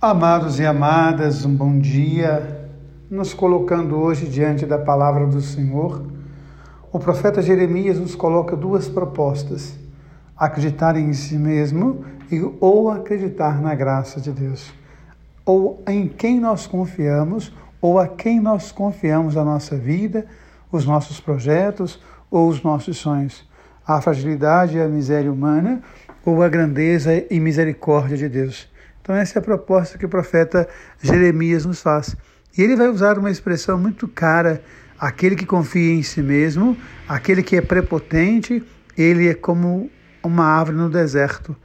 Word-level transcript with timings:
Amados 0.00 0.60
e 0.60 0.64
amadas, 0.64 1.44
um 1.44 1.52
bom 1.52 1.76
dia. 1.76 2.68
Nos 3.10 3.34
colocando 3.34 3.96
hoje 3.96 4.28
diante 4.28 4.64
da 4.64 4.78
palavra 4.78 5.26
do 5.26 5.40
Senhor, 5.40 6.06
o 6.92 7.00
profeta 7.00 7.42
Jeremias 7.42 7.98
nos 7.98 8.14
coloca 8.14 8.54
duas 8.54 8.88
propostas: 8.88 9.76
acreditar 10.36 10.96
em 10.96 11.12
si 11.12 11.36
mesmo 11.36 12.04
e 12.30 12.40
ou 12.60 12.92
acreditar 12.92 13.60
na 13.60 13.74
graça 13.74 14.20
de 14.20 14.30
Deus. 14.30 14.72
Ou 15.44 15.82
em 15.88 16.06
quem 16.06 16.38
nós 16.38 16.64
confiamos, 16.64 17.52
ou 17.80 17.98
a 17.98 18.06
quem 18.06 18.38
nós 18.38 18.70
confiamos 18.70 19.36
a 19.36 19.44
nossa 19.44 19.76
vida, 19.76 20.26
os 20.70 20.86
nossos 20.86 21.18
projetos 21.18 22.00
ou 22.30 22.48
os 22.48 22.62
nossos 22.62 22.98
sonhos. 22.98 23.44
A 23.84 24.00
fragilidade 24.00 24.76
e 24.76 24.80
a 24.80 24.86
miséria 24.86 25.32
humana 25.32 25.82
ou 26.24 26.40
a 26.40 26.48
grandeza 26.48 27.24
e 27.28 27.40
misericórdia 27.40 28.16
de 28.16 28.28
Deus. 28.28 28.77
Então, 29.08 29.16
essa 29.16 29.38
é 29.38 29.40
a 29.40 29.42
proposta 29.42 29.96
que 29.96 30.04
o 30.04 30.08
profeta 30.08 30.68
Jeremias 31.00 31.64
nos 31.64 31.80
faz. 31.80 32.14
E 32.54 32.60
ele 32.60 32.76
vai 32.76 32.88
usar 32.88 33.18
uma 33.18 33.30
expressão 33.30 33.78
muito 33.78 34.06
cara: 34.06 34.62
aquele 35.00 35.34
que 35.34 35.46
confia 35.46 35.94
em 35.94 36.02
si 36.02 36.20
mesmo, 36.20 36.76
aquele 37.08 37.42
que 37.42 37.56
é 37.56 37.62
prepotente, 37.62 38.62
ele 38.98 39.26
é 39.26 39.32
como 39.32 39.90
uma 40.22 40.44
árvore 40.44 40.76
no 40.76 40.90
deserto. 40.90 41.56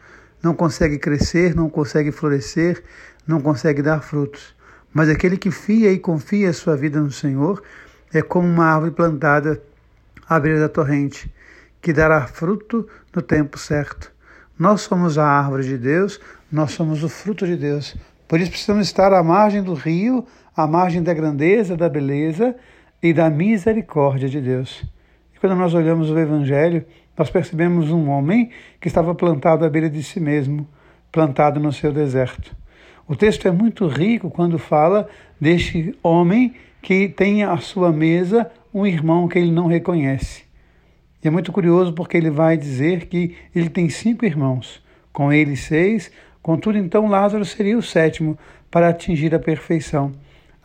Não 0.42 0.54
consegue 0.54 0.98
crescer, 0.98 1.54
não 1.54 1.70
consegue 1.70 2.14
florescer, 2.14 2.82
não 3.28 3.42
consegue 3.42 3.82
dar 3.82 4.00
frutos. 4.00 4.56
Mas 4.94 5.10
aquele 5.10 5.36
que 5.36 5.52
fia 5.52 5.92
e 5.92 6.00
confia 6.00 6.50
a 6.50 6.54
sua 6.54 6.78
vida 6.78 7.02
no 7.02 7.12
Senhor 7.12 7.62
é 8.14 8.22
como 8.22 8.48
uma 8.48 8.68
árvore 8.68 8.92
plantada 8.92 9.62
à 10.30 10.40
beira 10.40 10.62
da 10.62 10.70
torrente, 10.70 11.30
que 11.82 11.92
dará 11.92 12.26
fruto 12.26 12.88
no 13.14 13.22
tempo 13.22 13.60
certo. 13.60 14.13
Nós 14.64 14.80
somos 14.80 15.18
a 15.18 15.26
árvore 15.26 15.66
de 15.66 15.78
Deus, 15.78 16.22
nós 16.50 16.72
somos 16.72 17.04
o 17.04 17.10
fruto 17.10 17.46
de 17.46 17.58
Deus. 17.58 17.98
Por 18.26 18.40
isso 18.40 18.50
precisamos 18.50 18.88
estar 18.88 19.12
à 19.12 19.22
margem 19.22 19.62
do 19.62 19.74
rio, 19.74 20.26
à 20.56 20.66
margem 20.66 21.04
da 21.04 21.14
grandeza, 21.14 21.76
da 21.76 21.90
beleza 21.90 22.56
e 23.02 23.12
da 23.12 23.30
misericórdia 23.30 24.30
de 24.30 24.40
Deus. 24.40 24.82
E 25.36 25.40
quando 25.40 25.58
nós 25.58 25.74
olhamos 25.74 26.10
o 26.10 26.18
Evangelho, 26.18 26.86
nós 27.18 27.30
percebemos 27.30 27.92
um 27.92 28.08
homem 28.10 28.52
que 28.80 28.88
estava 28.88 29.14
plantado 29.14 29.66
à 29.66 29.70
beira 29.70 29.90
de 29.90 30.02
si 30.02 30.22
mesmo, 30.22 30.66
plantado 31.12 31.60
no 31.60 31.74
seu 31.74 31.92
deserto. 31.92 32.56
O 33.06 33.18
texto 33.18 33.46
é 33.46 33.52
muito 33.52 33.86
rico 33.86 34.32
quando 34.32 34.58
fala 34.58 35.10
deste 35.42 35.94
homem 36.02 36.54
que 36.82 37.10
tem 37.10 37.44
à 37.44 37.58
sua 37.58 37.92
mesa 37.92 38.50
um 38.74 38.88
irmão 38.88 39.28
que 39.28 39.38
ele 39.38 39.52
não 39.52 39.68
reconhece. 39.68 40.43
E 41.24 41.28
é 41.28 41.32
muito 41.32 41.54
curioso 41.54 41.94
porque 41.94 42.18
ele 42.18 42.30
vai 42.30 42.58
dizer 42.58 43.06
que 43.06 43.36
ele 43.56 43.70
tem 43.70 43.88
cinco 43.88 44.26
irmãos, 44.26 44.84
com 45.14 45.32
ele 45.32 45.56
seis, 45.56 46.12
contudo, 46.42 46.78
então 46.78 47.08
Lázaro 47.08 47.46
seria 47.46 47.78
o 47.78 47.82
sétimo 47.82 48.38
para 48.70 48.90
atingir 48.90 49.34
a 49.34 49.40
perfeição. 49.40 50.12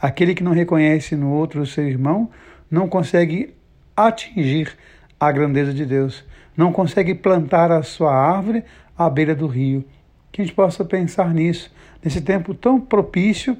Aquele 0.00 0.34
que 0.34 0.42
não 0.42 0.52
reconhece 0.52 1.14
no 1.14 1.30
outro 1.30 1.62
o 1.62 1.66
seu 1.66 1.86
irmão 1.86 2.28
não 2.68 2.88
consegue 2.88 3.54
atingir 3.96 4.76
a 5.20 5.30
grandeza 5.30 5.72
de 5.72 5.86
Deus, 5.86 6.24
não 6.56 6.72
consegue 6.72 7.14
plantar 7.14 7.70
a 7.70 7.84
sua 7.84 8.12
árvore 8.12 8.64
à 8.96 9.08
beira 9.08 9.36
do 9.36 9.46
rio. 9.46 9.84
Que 10.32 10.42
a 10.42 10.44
gente 10.44 10.54
possa 10.54 10.84
pensar 10.84 11.32
nisso, 11.32 11.72
nesse 12.02 12.20
tempo 12.20 12.52
tão 12.52 12.80
propício 12.80 13.56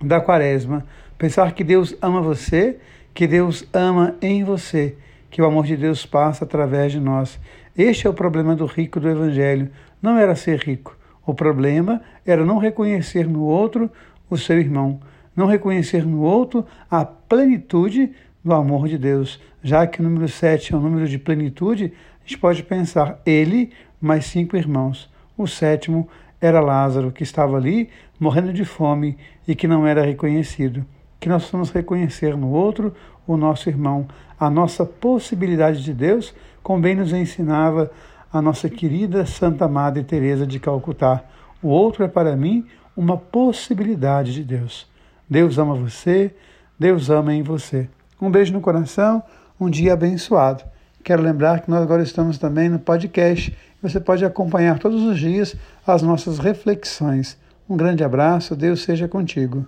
da 0.00 0.20
quaresma. 0.20 0.86
Pensar 1.16 1.50
que 1.52 1.64
Deus 1.64 1.96
ama 2.00 2.20
você, 2.20 2.78
que 3.12 3.26
Deus 3.26 3.64
ama 3.72 4.14
em 4.22 4.44
você 4.44 4.96
que 5.30 5.42
o 5.42 5.46
amor 5.46 5.66
de 5.66 5.76
Deus 5.76 6.06
passa 6.06 6.44
através 6.44 6.92
de 6.92 7.00
nós. 7.00 7.38
Este 7.76 8.06
é 8.06 8.10
o 8.10 8.14
problema 8.14 8.56
do 8.56 8.66
rico 8.66 8.98
do 8.98 9.08
Evangelho. 9.08 9.70
Não 10.00 10.16
era 10.16 10.34
ser 10.34 10.58
rico. 10.60 10.96
O 11.26 11.34
problema 11.34 12.00
era 12.24 12.44
não 12.44 12.58
reconhecer 12.58 13.28
no 13.28 13.42
outro 13.42 13.90
o 14.30 14.36
seu 14.36 14.58
irmão, 14.58 15.00
não 15.36 15.46
reconhecer 15.46 16.04
no 16.04 16.20
outro 16.20 16.66
a 16.90 17.04
plenitude 17.04 18.12
do 18.42 18.52
amor 18.54 18.88
de 18.88 18.96
Deus. 18.96 19.40
Já 19.62 19.86
que 19.86 20.00
o 20.00 20.02
número 20.02 20.28
7 20.28 20.72
é 20.72 20.76
o 20.76 20.80
número 20.80 21.06
de 21.06 21.18
plenitude, 21.18 21.92
a 22.20 22.28
gente 22.28 22.38
pode 22.38 22.62
pensar 22.62 23.20
ele 23.26 23.70
mais 24.00 24.26
cinco 24.26 24.56
irmãos. 24.56 25.10
O 25.36 25.46
sétimo 25.46 26.08
era 26.40 26.60
Lázaro, 26.60 27.12
que 27.12 27.22
estava 27.22 27.56
ali 27.56 27.90
morrendo 28.18 28.52
de 28.52 28.64
fome 28.64 29.16
e 29.46 29.54
que 29.54 29.68
não 29.68 29.86
era 29.86 30.02
reconhecido. 30.02 30.84
Que 31.28 31.32
nós 31.34 31.44
possamos 31.44 31.68
reconhecer 31.68 32.34
no 32.34 32.48
outro 32.48 32.94
o 33.26 33.36
nosso 33.36 33.68
irmão, 33.68 34.08
a 34.40 34.48
nossa 34.48 34.86
possibilidade 34.86 35.84
de 35.84 35.92
Deus, 35.92 36.34
como 36.62 36.80
bem 36.80 36.96
nos 36.96 37.12
ensinava 37.12 37.90
a 38.32 38.40
nossa 38.40 38.66
querida 38.70 39.26
Santa 39.26 39.68
Madre 39.68 40.02
Teresa 40.02 40.46
de 40.46 40.58
Calcutá. 40.58 41.22
O 41.62 41.68
outro 41.68 42.02
é 42.02 42.08
para 42.08 42.34
mim 42.34 42.64
uma 42.96 43.18
possibilidade 43.18 44.32
de 44.32 44.42
Deus. 44.42 44.88
Deus 45.28 45.58
ama 45.58 45.74
você, 45.74 46.34
Deus 46.78 47.10
ama 47.10 47.34
em 47.34 47.42
você. 47.42 47.90
Um 48.18 48.30
beijo 48.30 48.54
no 48.54 48.62
coração, 48.62 49.22
um 49.60 49.68
dia 49.68 49.92
abençoado. 49.92 50.64
Quero 51.04 51.22
lembrar 51.22 51.60
que 51.60 51.70
nós 51.70 51.82
agora 51.82 52.02
estamos 52.02 52.38
também 52.38 52.70
no 52.70 52.78
podcast. 52.78 53.54
Você 53.82 54.00
pode 54.00 54.24
acompanhar 54.24 54.78
todos 54.78 55.02
os 55.02 55.18
dias 55.18 55.54
as 55.86 56.00
nossas 56.00 56.38
reflexões. 56.38 57.36
Um 57.68 57.76
grande 57.76 58.02
abraço, 58.02 58.56
Deus 58.56 58.82
seja 58.82 59.06
contigo. 59.06 59.66